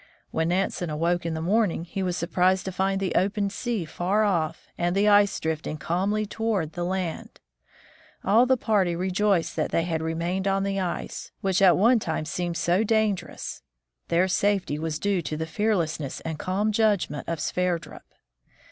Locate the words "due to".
14.97-15.37